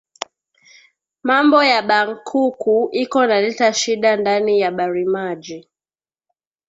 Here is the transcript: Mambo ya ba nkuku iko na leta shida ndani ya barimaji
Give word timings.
Mambo 1.29 1.59
ya 1.71 1.79
ba 1.87 1.99
nkuku 2.09 2.75
iko 3.03 3.19
na 3.29 3.37
leta 3.45 3.67
shida 3.81 4.11
ndani 4.21 4.53
ya 4.61 4.69
barimaji 4.77 5.59